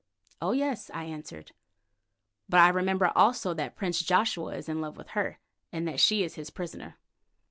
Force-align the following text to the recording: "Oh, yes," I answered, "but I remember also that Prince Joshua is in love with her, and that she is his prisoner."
"Oh, 0.41 0.53
yes," 0.53 0.89
I 0.95 1.03
answered, 1.03 1.51
"but 2.49 2.59
I 2.59 2.69
remember 2.69 3.11
also 3.15 3.53
that 3.53 3.75
Prince 3.75 4.01
Joshua 4.01 4.55
is 4.55 4.67
in 4.67 4.81
love 4.81 4.97
with 4.97 5.09
her, 5.09 5.37
and 5.71 5.87
that 5.87 5.99
she 5.99 6.23
is 6.23 6.33
his 6.33 6.49
prisoner." 6.49 6.97